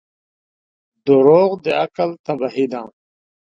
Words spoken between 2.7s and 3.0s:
ده.